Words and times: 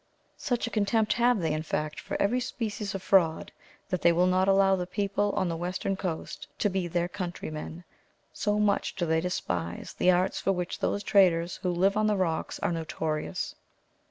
Such 0.39 0.65
a 0.65 0.71
contempt 0.71 1.13
have 1.13 1.39
they, 1.41 1.53
in 1.53 1.61
fact, 1.61 1.99
for 1.99 2.19
every 2.19 2.39
species 2.39 2.95
of 2.95 3.03
fraud, 3.03 3.51
that 3.89 4.01
they 4.01 4.11
will 4.11 4.25
not 4.25 4.47
allow 4.47 4.75
the 4.75 4.87
people 4.87 5.31
on 5.33 5.47
the 5.47 5.55
western 5.55 5.95
coast 5.95 6.47
to 6.57 6.71
be 6.71 6.87
their 6.87 7.07
countrymen; 7.07 7.83
so 8.33 8.57
much 8.57 8.95
do 8.95 9.05
they 9.05 9.21
despise 9.21 9.93
the 9.93 10.09
arts 10.09 10.39
for 10.39 10.53
which 10.53 10.79
those 10.79 11.03
traders 11.03 11.57
who 11.57 11.69
live 11.69 11.95
on 11.97 12.07
the 12.07 12.17
rocks 12.17 12.57
are 12.61 12.71
notorious. 12.71 13.53